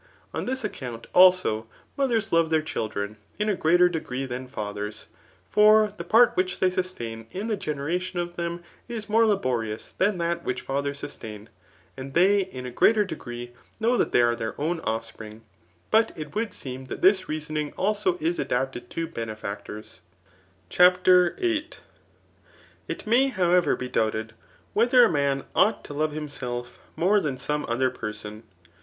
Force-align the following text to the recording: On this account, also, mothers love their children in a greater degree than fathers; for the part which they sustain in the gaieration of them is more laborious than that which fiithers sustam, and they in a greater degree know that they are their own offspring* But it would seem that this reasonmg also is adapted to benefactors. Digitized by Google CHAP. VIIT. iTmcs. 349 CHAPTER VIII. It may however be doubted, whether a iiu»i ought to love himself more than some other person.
On 0.33 0.47
this 0.47 0.63
account, 0.63 1.05
also, 1.13 1.67
mothers 1.95 2.33
love 2.33 2.49
their 2.49 2.63
children 2.63 3.17
in 3.37 3.49
a 3.49 3.55
greater 3.55 3.87
degree 3.87 4.25
than 4.25 4.47
fathers; 4.47 5.05
for 5.47 5.93
the 5.95 6.03
part 6.03 6.35
which 6.35 6.59
they 6.59 6.71
sustain 6.71 7.27
in 7.29 7.45
the 7.49 7.55
gaieration 7.55 8.17
of 8.17 8.35
them 8.35 8.63
is 8.87 9.07
more 9.09 9.27
laborious 9.27 9.91
than 9.99 10.17
that 10.17 10.43
which 10.43 10.65
fiithers 10.65 10.95
sustam, 11.03 11.49
and 11.95 12.15
they 12.15 12.39
in 12.39 12.65
a 12.65 12.71
greater 12.71 13.05
degree 13.05 13.51
know 13.79 13.95
that 13.95 14.11
they 14.11 14.23
are 14.23 14.35
their 14.35 14.59
own 14.59 14.79
offspring* 14.79 15.43
But 15.91 16.13
it 16.15 16.33
would 16.33 16.55
seem 16.55 16.85
that 16.85 17.03
this 17.03 17.25
reasonmg 17.25 17.73
also 17.77 18.17
is 18.19 18.39
adapted 18.39 18.89
to 18.89 19.05
benefactors. 19.05 20.01
Digitized 20.01 20.71
by 20.71 20.71
Google 20.71 20.71
CHAP. 20.71 20.93
VIIT. 20.95 20.97
iTmcs. 20.97 21.03
349 21.35 21.61
CHAPTER 22.87 22.87
VIII. 22.87 22.95
It 22.95 23.05
may 23.07 23.27
however 23.29 23.75
be 23.75 23.87
doubted, 23.87 24.33
whether 24.73 25.03
a 25.05 25.09
iiu»i 25.09 25.45
ought 25.53 25.83
to 25.85 25.93
love 25.93 26.13
himself 26.13 26.79
more 26.95 27.19
than 27.19 27.37
some 27.37 27.67
other 27.69 27.91
person. 27.91 28.41